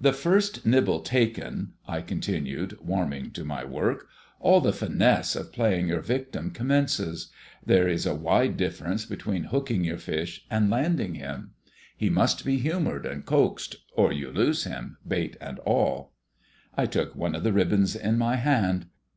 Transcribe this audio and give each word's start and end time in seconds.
"The 0.00 0.12
first 0.12 0.64
nibble 0.64 1.00
taken," 1.00 1.72
I 1.88 2.00
continued, 2.00 2.78
warming 2.80 3.32
to 3.32 3.42
my 3.44 3.64
work, 3.64 4.06
"all 4.38 4.60
the 4.60 4.72
finesse 4.72 5.34
of 5.34 5.52
playing 5.52 5.88
your 5.88 6.00
victim 6.00 6.52
commences. 6.52 7.32
There 7.66 7.88
is 7.88 8.06
a 8.06 8.14
wide 8.14 8.56
difference 8.56 9.04
between 9.04 9.46
hooking 9.50 9.82
your 9.82 9.98
fish 9.98 10.46
and 10.48 10.70
landing 10.70 11.14
him. 11.16 11.54
He 11.96 12.08
must 12.08 12.44
be 12.44 12.58
humoured 12.58 13.04
and 13.04 13.26
coaxed, 13.26 13.74
or 13.96 14.12
you 14.12 14.30
lose 14.30 14.62
him, 14.62 14.98
bait 15.08 15.36
and 15.40 15.58
all." 15.66 16.12
I 16.76 16.86
took 16.86 17.16
one 17.16 17.34
of 17.34 17.42
the 17.42 17.52
ribbons 17.52 17.96
in 17.96 18.16
my 18.16 18.36
hand. 18.36 18.86